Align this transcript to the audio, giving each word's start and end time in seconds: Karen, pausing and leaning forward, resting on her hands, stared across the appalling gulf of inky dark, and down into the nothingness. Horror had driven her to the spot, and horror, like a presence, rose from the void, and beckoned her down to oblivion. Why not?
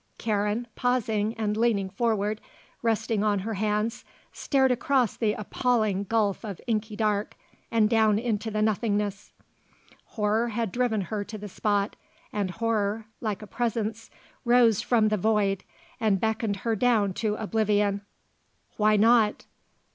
Karen, 0.17 0.65
pausing 0.75 1.35
and 1.35 1.55
leaning 1.55 1.87
forward, 1.87 2.41
resting 2.81 3.23
on 3.23 3.37
her 3.37 3.53
hands, 3.53 4.03
stared 4.33 4.71
across 4.71 5.15
the 5.15 5.33
appalling 5.33 6.05
gulf 6.05 6.43
of 6.43 6.59
inky 6.65 6.95
dark, 6.95 7.35
and 7.69 7.87
down 7.87 8.17
into 8.17 8.49
the 8.49 8.63
nothingness. 8.63 9.31
Horror 10.05 10.47
had 10.47 10.71
driven 10.71 11.01
her 11.01 11.23
to 11.25 11.37
the 11.37 11.47
spot, 11.47 11.95
and 12.33 12.49
horror, 12.49 13.05
like 13.19 13.43
a 13.43 13.45
presence, 13.45 14.09
rose 14.43 14.81
from 14.81 15.09
the 15.09 15.17
void, 15.17 15.63
and 15.99 16.19
beckoned 16.19 16.55
her 16.65 16.75
down 16.75 17.13
to 17.13 17.35
oblivion. 17.35 18.01
Why 18.77 18.95
not? 18.97 19.45